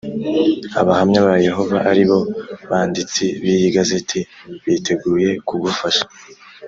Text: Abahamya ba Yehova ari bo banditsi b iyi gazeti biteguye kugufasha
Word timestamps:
Abahamya 0.81 1.19
ba 1.27 1.35
Yehova 1.47 1.77
ari 1.91 2.03
bo 2.09 2.19
banditsi 2.69 3.23
b 3.41 3.43
iyi 3.55 3.69
gazeti 3.75 4.19
biteguye 4.65 5.29
kugufasha 5.47 6.05